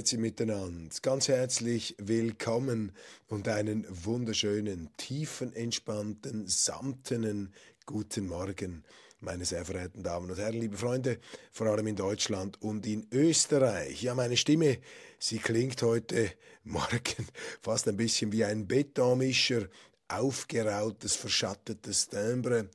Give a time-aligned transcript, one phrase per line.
[0.00, 2.92] Grüezi miteinander, ganz herzlich willkommen
[3.28, 7.52] und einen wunderschönen, tiefen, entspannten, samtenen
[7.84, 8.82] guten Morgen,
[9.20, 11.18] meine sehr verehrten Damen und Herren, liebe Freunde,
[11.52, 14.02] vor allem in Deutschland und in Österreich.
[14.02, 14.78] Ja, meine Stimme,
[15.18, 16.30] sie klingt heute
[16.64, 17.28] Morgen
[17.60, 19.68] fast ein bisschen wie ein Betonmischer,
[20.08, 22.70] aufgerautes, verschattetes Timbre.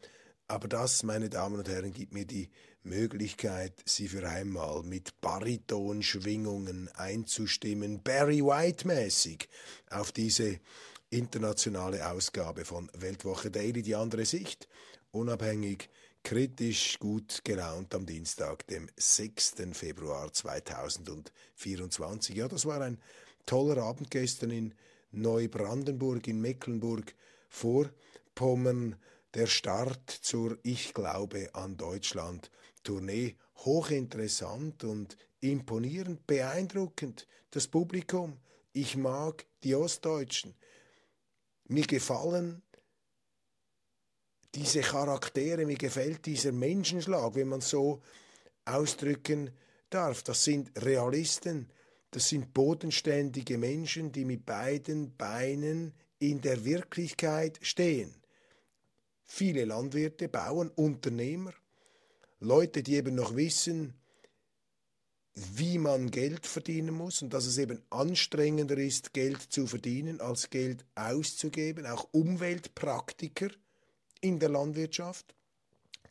[0.48, 2.52] Aber das, meine Damen und Herren, gibt mir die
[2.86, 9.50] Möglichkeit, Sie für einmal mit Baritonschwingungen einzustimmen, Barry White-mäßig,
[9.90, 10.60] auf diese
[11.10, 14.68] internationale Ausgabe von Weltwoche Daily, die andere Sicht,
[15.12, 15.90] unabhängig,
[16.24, 19.56] kritisch, gut gelaunt am Dienstag, dem 6.
[19.74, 22.36] Februar 2024.
[22.36, 23.00] Ja, das war ein
[23.46, 24.74] toller Abend gestern in
[25.12, 27.14] Neubrandenburg, in Mecklenburg,
[27.50, 28.96] Vorpommern,
[29.36, 32.50] der Start zur Ich glaube an Deutschland
[32.86, 37.28] Tournee hochinteressant und imponierend, beeindruckend.
[37.52, 38.38] Das Publikum,
[38.72, 40.56] ich mag die Ostdeutschen.
[41.68, 42.62] Mir gefallen
[44.54, 48.02] diese Charaktere, mir gefällt dieser Menschenschlag, wenn man so
[48.64, 49.52] ausdrücken
[49.90, 50.24] darf.
[50.24, 51.70] Das sind Realisten,
[52.12, 58.16] das sind bodenständige Menschen, die mit beiden Beinen in der Wirklichkeit stehen.
[59.26, 61.54] Viele Landwirte, Bauern, Unternehmer,
[62.40, 63.94] Leute, die eben noch wissen,
[65.36, 70.50] wie man Geld verdienen muss und dass es eben anstrengender ist, Geld zu verdienen, als
[70.50, 73.50] Geld auszugeben, auch Umweltpraktiker
[74.22, 75.36] in der Landwirtschaft.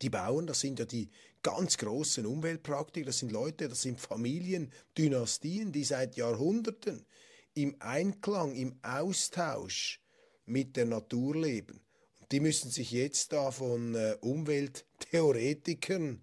[0.02, 1.08] Die Bauern, das sind ja die
[1.42, 7.06] ganz großen Umweltpraktiker, das sind Leute, das sind Familien, Dynastien, die seit Jahrhunderten
[7.54, 10.00] im Einklang, im Austausch
[10.44, 11.83] mit der Natur leben.
[12.34, 16.20] Die müssen sich jetzt da von äh, Umwelttheoretikern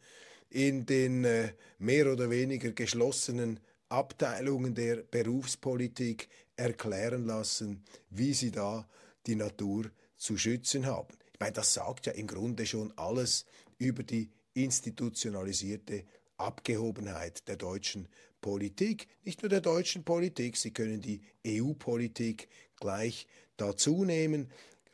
[0.49, 6.27] in den äh, mehr oder weniger geschlossenen Abteilungen der Berufspolitik
[6.57, 8.89] erklären lassen, wie sie da
[9.25, 11.17] die Natur zu schützen haben.
[11.31, 13.45] Ich meine, das sagt ja im Grunde schon alles
[13.77, 16.03] über die institutionalisierte
[16.35, 18.09] Abgehobenheit der deutschen
[18.41, 19.07] Politik.
[19.23, 24.51] Nicht nur der deutschen Politik, Sie können die EU-Politik gleich dazu nehmen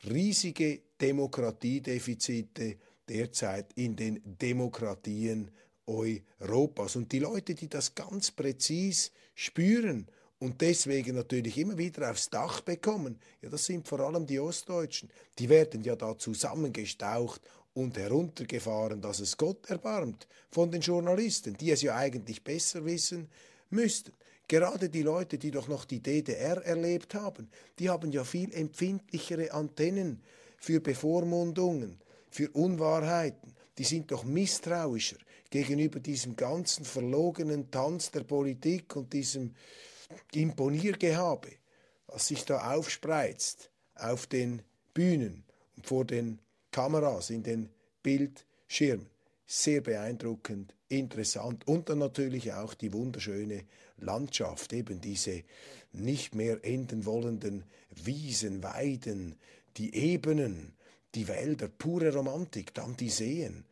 [0.10, 5.52] riesige Demokratiedefizite derzeit in den Demokratien
[5.86, 6.96] Europas.
[6.96, 10.08] Und die Leute, die das ganz präzis spüren
[10.40, 15.10] und deswegen natürlich immer wieder aufs Dach bekommen, ja, das sind vor allem die Ostdeutschen.
[15.40, 17.42] Die werden ja da zusammengestaucht
[17.74, 23.30] und heruntergefahren, dass es Gott erbarmt von den Journalisten, die es ja eigentlich besser wissen
[23.70, 24.14] müssten.
[24.48, 27.50] Gerade die Leute, die doch noch die DDR erlebt haben,
[27.80, 30.22] die haben ja viel empfindlichere Antennen
[30.58, 32.00] für Bevormundungen,
[32.30, 33.54] für Unwahrheiten.
[33.78, 35.18] Die sind doch misstrauischer
[35.50, 39.54] gegenüber diesem ganzen verlogenen Tanz der Politik und diesem
[40.34, 41.50] Imponiergehabe,
[42.08, 44.62] was sich da aufspreizt auf den
[44.94, 45.44] Bühnen
[45.76, 46.40] und vor den
[46.72, 47.70] Kameras, in den
[48.02, 49.10] Bildschirmen.
[49.50, 53.64] Sehr beeindruckend, interessant und dann natürlich auch die wunderschöne
[53.98, 55.44] Landschaft, eben diese
[55.94, 59.36] nicht mehr enden wollenden Wiesen, Weiden,
[59.78, 60.74] die Ebenen,
[61.16, 63.64] die Wälder, pure Romantik, dann die Seen.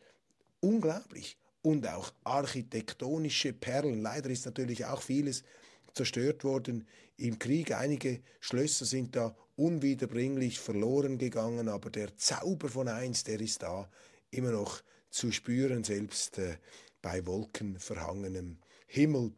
[0.61, 1.37] Unglaublich.
[1.61, 4.01] Und auch architektonische Perlen.
[4.01, 5.43] Leider ist natürlich auch vieles
[5.93, 6.87] zerstört worden
[7.17, 7.73] im Krieg.
[7.75, 13.89] Einige Schlösser sind da unwiederbringlich verloren gegangen, aber der Zauber von einst, der ist da
[14.31, 14.81] immer noch
[15.15, 16.57] zu spüren, selbst äh,
[17.01, 18.57] bei wolkenverhangenem
[18.87, 19.33] Himmel.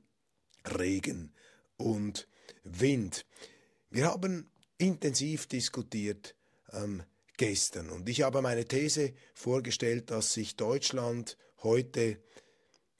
[0.75, 1.33] Regen
[1.77, 2.27] und
[2.63, 3.25] Wind.
[3.89, 6.35] Wir haben intensiv diskutiert
[6.71, 7.03] ähm,
[7.37, 12.19] gestern und ich habe meine These vorgestellt, dass sich Deutschland heute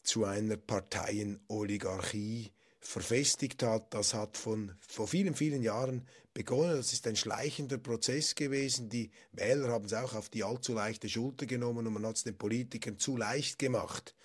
[0.03, 2.51] zu einer Parteienoligarchie
[2.88, 3.94] verfestigt hat.
[3.94, 6.78] Das hat von vor vielen, vielen Jahren begonnen.
[6.78, 8.88] Das ist ein schleichender Prozess gewesen.
[8.88, 12.24] Die Wähler haben es auch auf die allzu leichte Schulter genommen und man hat es
[12.24, 14.16] den Politikern zu leicht gemacht,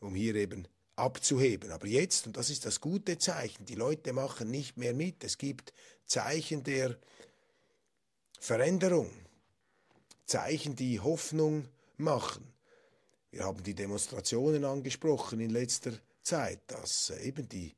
[0.00, 1.70] um hier eben abzuheben.
[1.70, 5.22] Aber jetzt, und das ist das gute Zeichen, die Leute machen nicht mehr mit.
[5.22, 5.74] Es gibt
[6.06, 6.96] Zeichen der
[8.40, 9.10] Veränderung,
[10.24, 11.68] Zeichen, die Hoffnung
[11.98, 12.54] machen.
[13.30, 15.92] Wir haben die Demonstrationen angesprochen in letzter
[16.26, 17.74] Zeit, dass eben die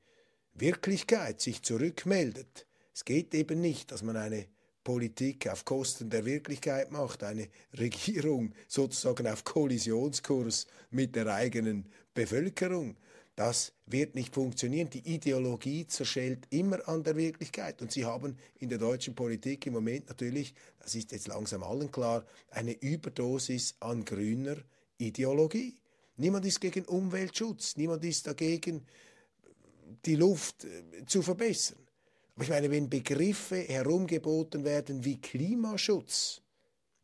[0.54, 2.66] Wirklichkeit sich zurückmeldet.
[2.94, 4.46] Es geht eben nicht, dass man eine
[4.82, 7.48] Politik auf Kosten der Wirklichkeit macht, eine
[7.78, 12.96] Regierung sozusagen auf Kollisionskurs mit der eigenen Bevölkerung.
[13.36, 14.90] Das wird nicht funktionieren.
[14.90, 17.82] Die Ideologie zerschellt immer an der Wirklichkeit.
[17.82, 21.92] Und Sie haben in der deutschen Politik im Moment natürlich, das ist jetzt langsam allen
[21.92, 24.56] klar, eine Überdosis an grüner
[24.96, 25.78] Ideologie.
[26.18, 28.84] Niemand ist gegen Umweltschutz, niemand ist dagegen,
[30.04, 31.78] die Luft äh, zu verbessern.
[32.34, 36.42] Aber ich meine, wenn Begriffe herumgeboten werden wie Klimaschutz,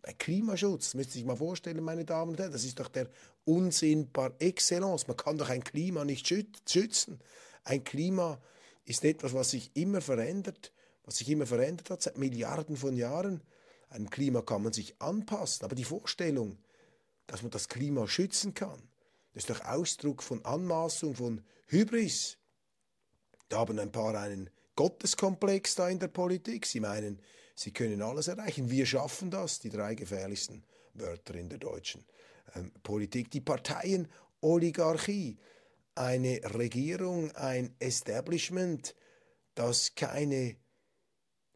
[0.03, 2.89] bei Klimaschutz, das müssen Sie sich mal vorstellen, meine Damen und Herren, das ist doch
[2.89, 3.09] der
[3.45, 5.07] Unsinn par excellence.
[5.07, 7.21] Man kann doch ein Klima nicht schützen.
[7.63, 8.41] Ein Klima
[8.85, 10.73] ist etwas, was sich immer verändert,
[11.05, 13.43] was sich immer verändert hat, seit Milliarden von Jahren.
[13.89, 16.59] Einem Klima kann man sich anpassen, aber die Vorstellung,
[17.27, 18.83] dass man das Klima schützen kann,
[19.35, 22.39] das ist doch Ausdruck von Anmaßung, von Hybris.
[23.49, 26.67] Da haben ein paar einen Gotteskomplex da in der Politik.
[26.67, 27.21] Sie meinen,
[27.55, 28.71] sie können alles erreichen.
[28.71, 30.65] Wir schaffen das, die drei gefährlichsten
[30.95, 32.05] Wörter in der deutschen
[32.55, 33.31] ähm, Politik.
[33.31, 35.39] Die Parteienoligarchie,
[35.97, 38.95] eine Regierung, ein Establishment,
[39.55, 40.57] das keine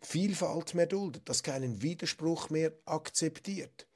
[0.01, 3.88] Vielfalt mehr duldet, das keinen Widerspruch mehr akzeptiert,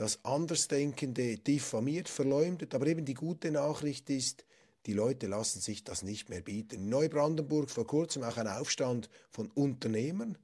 [0.00, 2.74] das Andersdenkende diffamiert, verleumdet.
[2.74, 4.46] Aber eben die gute Nachricht ist,
[4.86, 6.76] die Leute lassen sich das nicht mehr bieten.
[6.76, 10.38] In Neubrandenburg vor kurzem auch ein Aufstand von Unternehmern.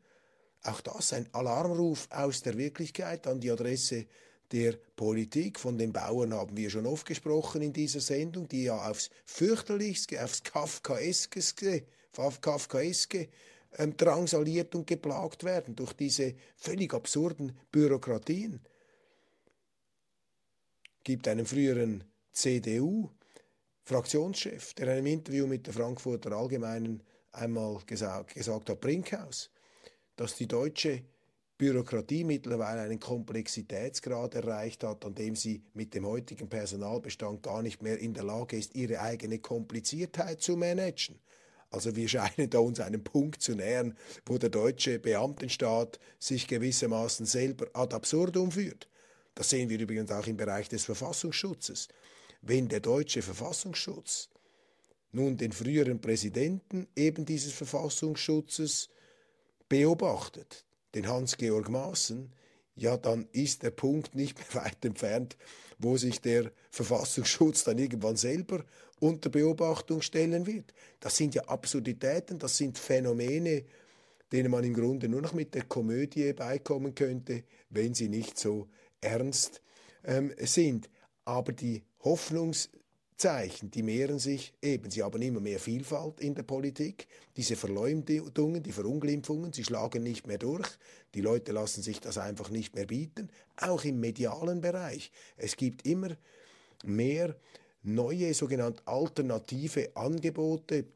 [0.62, 4.04] Auch das ein Alarmruf aus der Wirklichkeit an die Adresse
[4.52, 5.58] der Politik.
[5.58, 10.22] Von den Bauern haben wir schon oft gesprochen in dieser Sendung, die ja aufs fürchterlichste,
[10.22, 13.30] aufs Kafkaeske, Kafkaeske
[13.78, 18.60] ähm, drangsaliert und geplagt werden durch diese völlig absurden Bürokratien.
[21.06, 23.10] Gibt einen früheren CDU
[23.84, 27.00] Fraktionschef, der in einem Interview mit der Frankfurter Allgemeinen
[27.30, 29.52] einmal gesagt, gesagt hat, Brinkhaus,
[30.16, 31.04] dass die deutsche
[31.58, 37.84] Bürokratie mittlerweile einen Komplexitätsgrad erreicht hat, an dem sie mit dem heutigen Personalbestand gar nicht
[37.84, 41.20] mehr in der Lage ist, ihre eigene Kompliziertheit zu managen.
[41.70, 47.26] Also wir scheinen da uns einem Punkt zu nähern, wo der deutsche Beamtenstaat sich gewissermaßen
[47.26, 48.88] selber ad absurdum führt.
[49.36, 51.86] Das sehen wir übrigens auch im Bereich des Verfassungsschutzes
[52.42, 54.28] wenn der deutsche Verfassungsschutz
[55.12, 58.88] nun den früheren Präsidenten eben dieses Verfassungsschutzes
[59.68, 62.32] beobachtet, den Hans-Georg Maaßen,
[62.76, 65.36] ja, dann ist der Punkt nicht mehr weit entfernt,
[65.78, 68.64] wo sich der Verfassungsschutz dann irgendwann selber
[69.00, 70.72] unter Beobachtung stellen wird.
[71.00, 73.64] Das sind ja Absurditäten, das sind Phänomene,
[74.32, 78.68] denen man im Grunde nur noch mit der Komödie beikommen könnte, wenn sie nicht so
[79.06, 79.62] ernst
[80.04, 80.90] ähm, sind.
[81.24, 84.90] Aber die Hoffnungszeichen, die mehren sich eben.
[84.90, 87.06] Sie haben immer mehr Vielfalt in der Politik.
[87.36, 90.68] Diese Verleumdungen, die Verunglimpfungen, sie schlagen nicht mehr durch.
[91.14, 93.30] Die Leute lassen sich das einfach nicht mehr bieten.
[93.56, 95.10] Auch im medialen Bereich.
[95.36, 96.16] Es gibt immer
[96.84, 97.36] mehr
[97.82, 100.86] neue sogenannte alternative Angebote,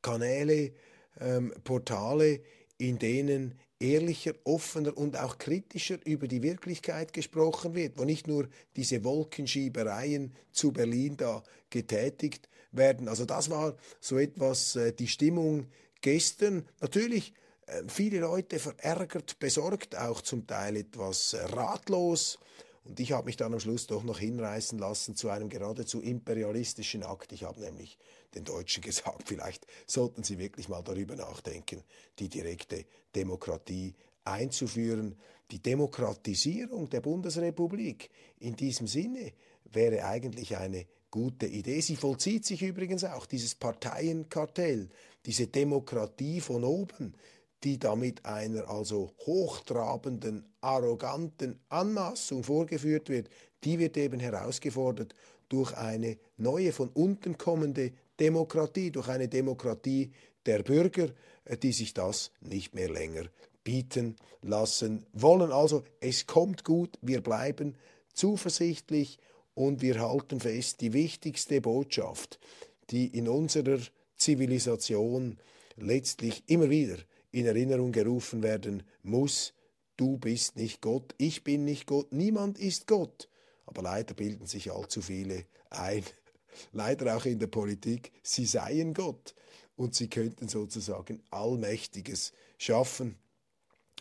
[0.00, 0.72] Kanäle,
[1.20, 2.40] ähm, Portale,
[2.78, 8.48] in denen ehrlicher, offener und auch kritischer über die Wirklichkeit gesprochen wird, wo nicht nur
[8.76, 13.08] diese Wolkenschiebereien zu Berlin da getätigt werden.
[13.08, 15.66] Also das war so etwas äh, die Stimmung
[16.00, 16.66] gestern.
[16.80, 17.34] Natürlich
[17.66, 22.38] äh, viele Leute verärgert, besorgt, auch zum Teil etwas äh, ratlos.
[22.84, 27.02] Und ich habe mich dann am Schluss doch noch hinreißen lassen zu einem geradezu imperialistischen
[27.02, 27.32] Akt.
[27.32, 27.98] Ich habe nämlich
[28.34, 31.82] den Deutschen gesagt, vielleicht sollten sie wirklich mal darüber nachdenken,
[32.18, 35.16] die direkte Demokratie einzuführen.
[35.50, 38.10] Die Demokratisierung der Bundesrepublik
[38.40, 39.32] in diesem Sinne
[39.64, 41.80] wäre eigentlich eine gute Idee.
[41.80, 44.88] Sie vollzieht sich übrigens auch, dieses Parteienkartell,
[45.26, 47.14] diese Demokratie von oben,
[47.62, 53.30] die da mit einer also hochtrabenden, arroganten Anmaßung vorgeführt wird,
[53.64, 55.14] die wird eben herausgefordert
[55.48, 60.12] durch eine neue, von unten kommende Demokratie, durch eine Demokratie
[60.46, 61.08] der Bürger,
[61.44, 63.24] äh, die sich das nicht mehr länger
[63.62, 65.52] bieten lassen wollen.
[65.52, 67.76] Also es kommt gut, wir bleiben
[68.12, 69.18] zuversichtlich
[69.54, 72.38] und wir halten fest, die wichtigste Botschaft,
[72.90, 73.78] die in unserer
[74.16, 75.38] Zivilisation
[75.76, 76.98] letztlich immer wieder
[77.30, 79.54] in Erinnerung gerufen werden muss,
[79.96, 83.28] du bist nicht Gott, ich bin nicht Gott, niemand ist Gott.
[83.66, 86.04] Aber leider bilden sich allzu viele ein,
[86.72, 89.34] leider auch in der Politik, sie seien Gott
[89.76, 93.16] und sie könnten sozusagen Allmächtiges schaffen.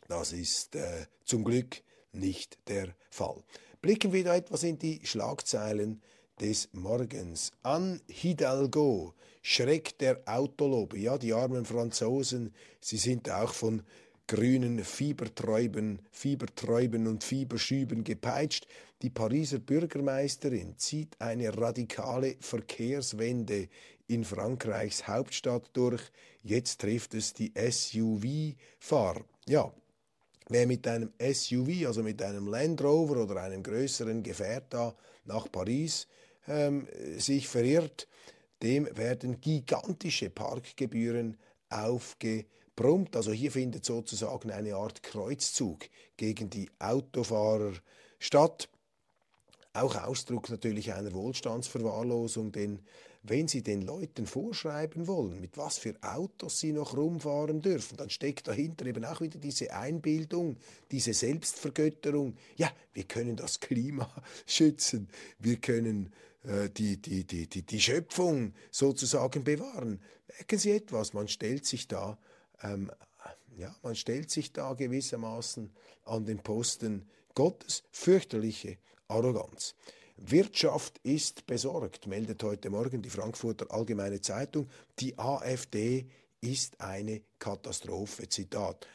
[0.08, 1.82] Das ist äh, zum Glück
[2.12, 3.44] nicht der Fall.
[3.82, 6.02] Blicken wir da etwas in die Schlagzeilen
[6.40, 7.52] des Morgens.
[7.64, 11.04] An Hidalgo schreckt der Autolobby.
[11.04, 13.84] Ja, die armen Franzosen, sie sind auch von
[14.28, 18.68] grünen Fieberträuben, Fieberträuben und Fieberschüben gepeitscht.
[19.04, 23.68] Die Pariser Bürgermeisterin zieht eine radikale Verkehrswende
[24.08, 26.02] in Frankreichs Hauptstadt durch.
[26.42, 29.26] Jetzt trifft es die SUV-Fahrer.
[29.46, 29.74] Ja,
[30.48, 34.96] wer mit einem SUV, also mit einem Land Rover oder einem größeren Gefährt da
[35.26, 36.08] nach Paris
[36.48, 38.08] ähm, sich verirrt,
[38.62, 41.36] dem werden gigantische Parkgebühren
[41.70, 43.18] aufgebrummt.
[43.18, 47.74] Also hier findet sozusagen eine Art Kreuzzug gegen die Autofahrer
[48.18, 48.70] statt.
[49.74, 52.80] Auch Ausdruck natürlich einer Wohlstandsverwahrlosung, denn
[53.24, 58.10] wenn Sie den Leuten vorschreiben wollen, mit was für Autos sie noch rumfahren dürfen, dann
[58.10, 60.58] steckt dahinter eben auch wieder diese Einbildung,
[60.92, 62.36] diese Selbstvergötterung.
[62.58, 64.14] Ja, wir können das Klima
[64.46, 65.08] schützen,
[65.40, 66.12] wir können
[66.44, 70.02] äh, die, die, die, die, die Schöpfung sozusagen bewahren.
[70.28, 72.18] Merken Sie etwas, man stellt sich da,
[72.62, 72.92] ähm,
[73.58, 75.72] ja, man stellt sich da gewissermaßen
[76.06, 78.78] an den Posten Gottes fürchterliche
[79.14, 79.76] Arroganz.
[80.18, 84.68] Wirtschaft ist besorgt, meldet heute Morgen die Frankfurter Allgemeine Zeitung.
[85.00, 86.08] Die AfD
[86.42, 88.28] ist eine Katastrophe.
[88.28, 88.88] Zitat.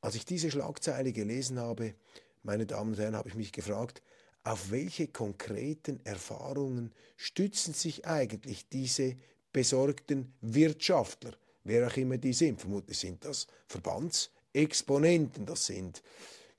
[0.00, 1.94] Als ich diese Schlagzeile gelesen habe,
[2.42, 4.02] meine Damen und Herren, habe ich mich gefragt,
[4.42, 9.16] auf welche konkreten Erfahrungen stützen sich eigentlich diese
[9.52, 11.32] besorgten Wirtschaftler,
[11.62, 12.60] wer auch immer die sind.
[12.60, 16.02] Vermutlich sind das Verbandsexponenten, das sind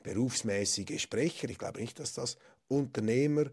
[0.06, 1.50] berufsmäßige Sprecher.
[1.50, 2.38] Ich glaube nicht, dass das
[2.68, 3.46] Unternehmer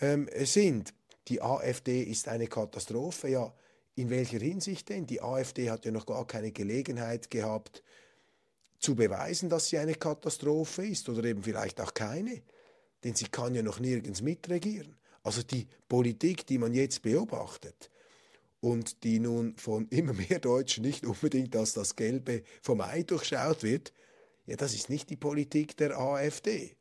[0.00, 0.94] ähm, sind.
[1.28, 3.28] Die AfD ist eine Katastrophe.
[3.28, 3.54] Ja,
[3.94, 5.06] in welcher Hinsicht denn?
[5.06, 7.82] Die AfD hat ja noch gar keine Gelegenheit gehabt,
[8.78, 12.42] zu beweisen, dass sie eine Katastrophe ist oder eben vielleicht auch keine
[13.04, 14.96] denn sie kann ja noch nirgends mitregieren.
[15.22, 17.90] Also die Politik, die man jetzt beobachtet
[18.60, 23.62] und die nun von immer mehr Deutschen nicht unbedingt als das Gelbe vom Ei durchschaut
[23.62, 23.92] wird,
[24.46, 26.76] ja, das ist nicht die Politik der AfD.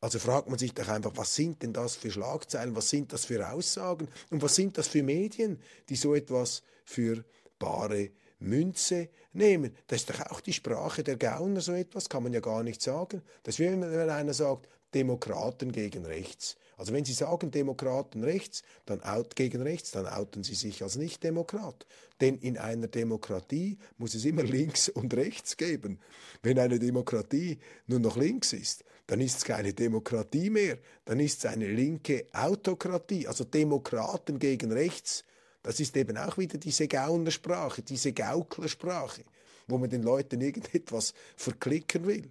[0.00, 3.24] Also fragt man sich doch einfach, was sind denn das für Schlagzeilen, was sind das
[3.24, 7.24] für Aussagen und was sind das für Medien, die so etwas für
[7.58, 9.76] bare Münze nehmen.
[9.88, 12.80] Das ist doch auch die Sprache der Gauner, so etwas kann man ja gar nicht
[12.80, 13.22] sagen.
[13.42, 16.56] Das ist wie wenn einer sagt, Demokraten gegen rechts.
[16.76, 20.96] Also wenn Sie sagen Demokraten rechts, dann out gegen rechts, dann outen Sie sich als
[20.96, 21.86] Nicht-Demokrat.
[22.20, 25.98] Denn in einer Demokratie muss es immer links und rechts geben.
[26.42, 31.38] Wenn eine Demokratie nur noch links ist, dann ist es keine Demokratie mehr, dann ist
[31.38, 35.24] es eine linke Autokratie, also Demokraten gegen rechts.
[35.62, 39.22] Das ist eben auch wieder diese Gaunersprache, diese Gauklersprache,
[39.66, 42.30] wo man den Leuten irgendetwas verklicken will.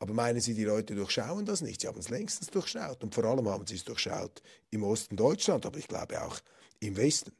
[0.00, 1.80] Aber meinen Sie, die Leute durchschauen das nicht?
[1.80, 5.64] Sie haben es längstens durchschaut und vor allem haben sie es durchschaut im Osten Deutschland,
[5.64, 6.40] aber ich glaube auch
[6.80, 7.32] im Westen.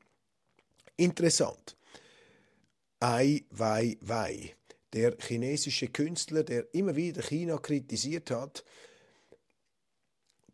[0.97, 1.77] Interessant.
[3.01, 4.55] Ai Wei Wei,
[4.97, 8.65] der chinesische Künstler, der immer wieder China kritisiert hat,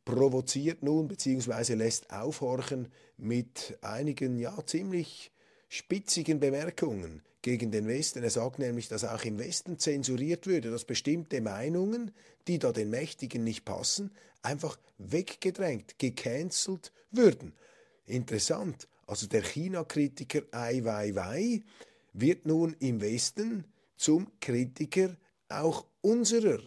[0.05, 1.75] provoziert nun bzw.
[1.75, 5.31] lässt aufhorchen mit einigen ja ziemlich
[5.69, 8.25] spitzigen Bemerkungen gegen den Westen.
[8.25, 12.11] Er sagt nämlich, dass auch im Westen zensuriert würde, dass bestimmte Meinungen,
[12.49, 14.11] die da den Mächtigen nicht passen,
[14.43, 17.55] einfach weggedrängt, gecancelt würden.
[18.07, 18.89] Interessant.
[19.07, 21.63] Also der China-Kritiker Ai Weiwei
[22.13, 23.72] wird nun im Westen
[24.03, 25.17] zum Kritiker
[25.49, 26.59] auch unserer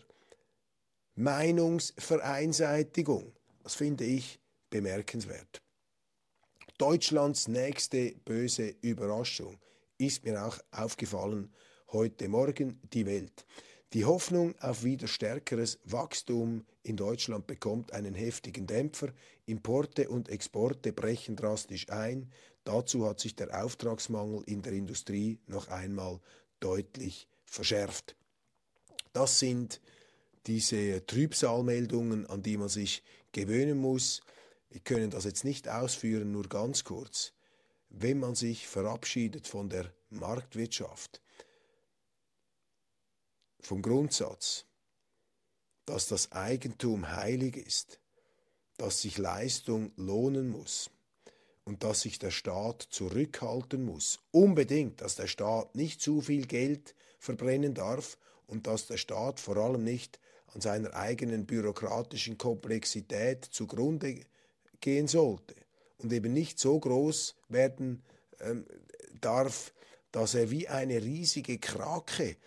[1.16, 3.34] Meinungsvereinseitigung.
[3.62, 4.40] Das finde ich
[4.70, 5.62] bemerkenswert.
[6.78, 9.60] Deutschlands nächste böse Überraschung
[9.98, 11.54] ist mir auch aufgefallen
[11.92, 13.46] heute Morgen die Welt.
[13.92, 19.10] Die Hoffnung auf wieder stärkeres Wachstum in Deutschland bekommt einen heftigen Dämpfer.
[19.46, 22.32] Importe und Exporte brechen drastisch ein.
[22.64, 26.22] Dazu hat sich der Auftragsmangel in der Industrie noch einmal
[26.60, 28.16] deutlich verschärft.
[29.14, 29.82] Das sind
[30.48, 34.22] diese Trübsalmeldungen, an die man sich gewöhnen muss.
[34.70, 37.36] Wir können das jetzt nicht ausführen, nur ganz kurz
[37.98, 41.22] wenn man sich verabschiedet von der Marktwirtschaft,
[43.62, 44.66] vom Grundsatz,
[45.86, 48.00] dass das Eigentum heilig ist,
[48.78, 50.90] dass sich Leistung lohnen muss
[51.66, 56.96] und dass sich der Staat zurückhalten muss, unbedingt, dass der Staat nicht zu viel Geld
[57.20, 58.18] verbrennen darf
[58.48, 60.20] und dass der Staat vor allem nicht
[60.54, 64.22] an seiner eigenen bürokratischen Komplexität zugrunde
[64.80, 65.56] gehen sollte
[65.98, 68.04] und eben nicht so groß werden
[68.40, 68.66] ähm,
[69.20, 69.74] darf,
[70.12, 72.38] dass er wie eine riesige Krake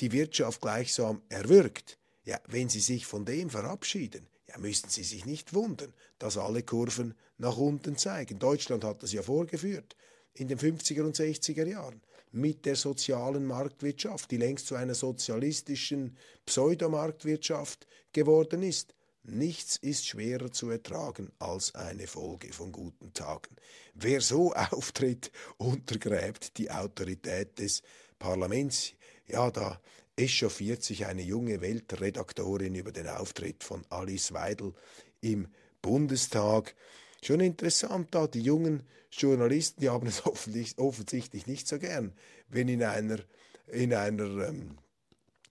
[0.00, 5.24] die Wirtschaft gleichsam erwürgt, ja, wenn sie sich von dem verabschieden, ja, müssen Sie sich
[5.26, 8.38] nicht wundern, dass alle Kurven nach unten zeigen.
[8.38, 9.96] Deutschland hat das ja vorgeführt
[10.34, 12.00] in den 50er und 60er Jahren
[12.32, 18.94] mit der sozialen Marktwirtschaft, die längst zu einer sozialistischen Pseudomarktwirtschaft geworden ist.
[19.22, 23.56] Nichts ist schwerer zu ertragen als eine Folge von guten Tagen.
[23.94, 27.82] Wer so auftritt, untergräbt die Autorität des
[28.18, 28.92] Parlaments.
[29.26, 29.80] Ja, da
[30.16, 34.74] echauffiert sich eine junge Weltredaktorin über den Auftritt von Alice Weidel
[35.20, 35.48] im
[35.82, 36.74] Bundestag.
[37.22, 40.24] Schon interessant da, die jungen Journalisten, die haben es
[40.76, 42.12] offensichtlich nicht so gern,
[42.48, 43.18] wenn in einer,
[43.66, 44.78] in einer ähm,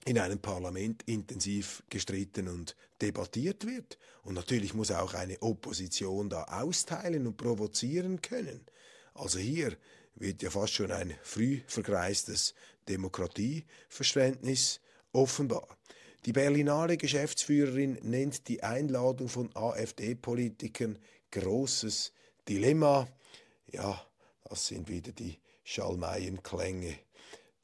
[0.05, 3.97] in einem Parlament intensiv gestritten und debattiert wird.
[4.23, 8.65] Und natürlich muss auch eine Opposition da austeilen und provozieren können.
[9.13, 9.77] Also hier
[10.15, 12.53] wird ja fast schon ein früh vergreistes
[12.87, 14.79] Demokratieverständnis
[15.11, 15.67] offenbar.
[16.25, 20.97] Die Berlinale Geschäftsführerin nennt die Einladung von AfD-Politikern
[21.31, 22.13] großes
[22.47, 23.07] Dilemma.
[23.71, 24.05] Ja,
[24.45, 26.95] das sind wieder die Schalmeienklänge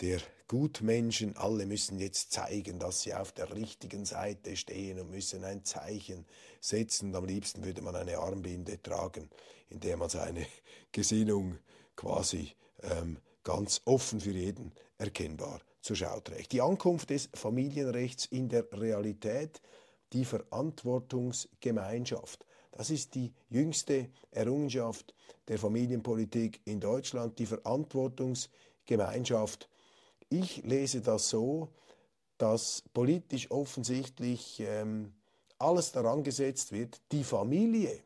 [0.02, 1.38] der Gutmenschen.
[1.38, 6.26] Alle müssen jetzt zeigen, dass sie auf der richtigen Seite stehen und müssen ein Zeichen
[6.60, 7.16] setzen.
[7.16, 9.30] Am liebsten würde man eine Armbinde tragen,
[9.70, 10.46] in der man seine
[10.92, 11.60] Gesinnung
[12.00, 16.54] quasi ähm, ganz offen für jeden erkennbar zur Schau trägt.
[16.54, 19.62] Die Ankunft des Familienrechts in der Realität,
[20.14, 22.46] die Verantwortungsgemeinschaft.
[22.72, 25.14] Das ist die jüngste Errungenschaft
[25.50, 29.68] der Familienpolitik in Deutschland, die Verantwortungsgemeinschaft.
[30.30, 31.68] Ich lese das so,
[32.38, 35.12] dass politisch offensichtlich ähm,
[35.58, 38.06] alles daran gesetzt wird, die Familie,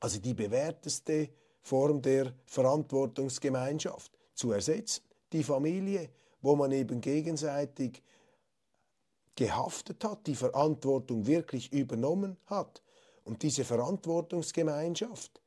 [0.00, 1.30] also die bewährteste
[1.62, 5.02] Form der Verantwortungsgemeinschaft zu ersetzen.
[5.32, 6.10] Die Familie,
[6.42, 8.02] wo man eben gegenseitig
[9.36, 12.82] gehaftet hat, die Verantwortung wirklich übernommen hat.
[13.24, 15.40] Und diese Verantwortungsgemeinschaft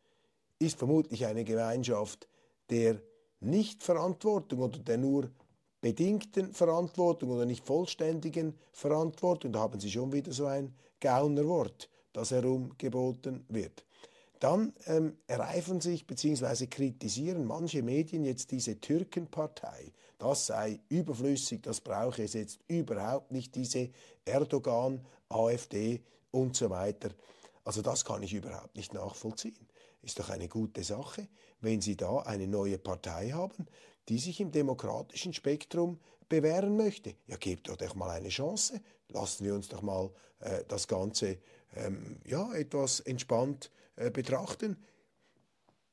[0.60, 2.28] ist vermutlich eine Gemeinschaft
[2.70, 3.02] der
[3.42, 5.30] Nichtverantwortung oder der nur
[5.82, 9.52] bedingten Verantwortung oder nicht vollständigen Verantwortung.
[9.52, 13.86] Da haben Sie schon wieder so ein Gaunerwort, das herumgeboten wird.
[14.44, 16.68] Dann ähm, ereifen sich bzw.
[16.68, 19.94] kritisieren manche Medien jetzt diese Türkenpartei.
[20.18, 23.90] Das sei überflüssig, das brauche es jetzt überhaupt nicht, diese
[24.26, 26.02] Erdogan, AfD
[26.32, 27.12] und so weiter.
[27.64, 29.66] Also das kann ich überhaupt nicht nachvollziehen.
[30.02, 31.30] Ist doch eine gute Sache,
[31.62, 33.66] wenn Sie da eine neue Partei haben,
[34.10, 37.16] die sich im demokratischen Spektrum bewähren möchte.
[37.28, 38.82] Ja, gebt doch mal eine Chance.
[39.08, 41.38] Lassen wir uns doch mal äh, das Ganze
[41.78, 44.78] ähm, ja, etwas entspannt äh, betrachten.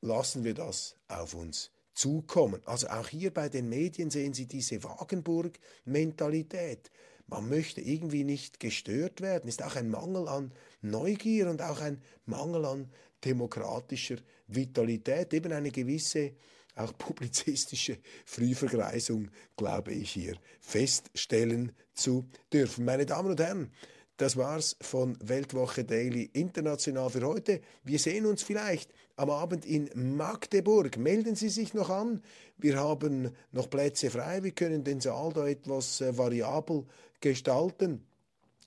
[0.01, 2.61] Lassen wir das auf uns zukommen.
[2.65, 6.91] Also auch hier bei den Medien sehen Sie diese Wagenburg-Mentalität.
[7.27, 9.47] Man möchte irgendwie nicht gestört werden.
[9.47, 12.91] Ist auch ein Mangel an Neugier und auch ein Mangel an
[13.23, 15.33] demokratischer Vitalität.
[15.33, 16.33] Eben eine gewisse
[16.75, 22.85] auch publizistische Frühvergreisung, glaube ich, hier feststellen zu dürfen.
[22.85, 23.71] Meine Damen und Herren,
[24.21, 27.59] das war's von Weltwoche Daily International für heute.
[27.83, 30.95] Wir sehen uns vielleicht am Abend in Magdeburg.
[30.97, 32.21] Melden Sie sich noch an.
[32.55, 34.43] Wir haben noch Plätze frei.
[34.43, 36.85] Wir können den Saal da etwas äh, variabel
[37.19, 38.05] gestalten.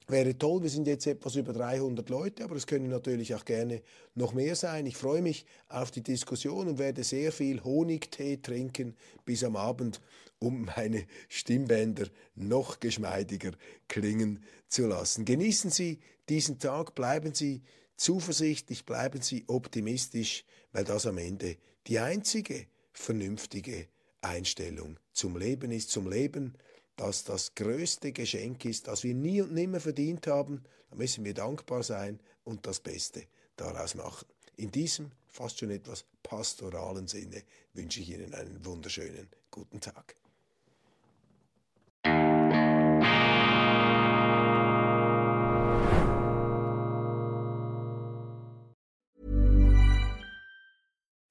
[0.06, 3.80] Wäre toll, wir sind jetzt etwas über 300 Leute, aber es können natürlich auch gerne
[4.14, 4.84] noch mehr sein.
[4.84, 10.02] Ich freue mich auf die Diskussion und werde sehr viel Honigtee trinken bis am Abend,
[10.38, 13.52] um meine Stimmbänder noch geschmeidiger
[13.88, 15.24] klingen zu lassen.
[15.24, 17.62] Genießen Sie diesen Tag, bleiben Sie
[17.96, 23.88] zuversichtlich, bleiben Sie optimistisch, weil das am Ende die einzige vernünftige
[24.20, 26.58] Einstellung zum Leben ist, zum Leben
[26.96, 31.34] das das größte Geschenk ist, das wir nie und nimmer verdient haben, da müssen wir
[31.34, 33.24] dankbar sein und das Beste
[33.56, 34.26] daraus machen.
[34.56, 40.16] In diesem fast schon etwas pastoralen Sinne wünsche ich Ihnen einen wunderschönen guten Tag.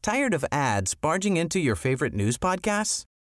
[0.02, 3.06] Tired of ads barging into your favorite news podcasts?